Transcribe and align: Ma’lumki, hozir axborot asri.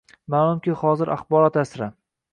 Ma’lumki, 0.35 0.73
hozir 0.79 1.11
axborot 1.17 1.63
asri. 1.65 1.95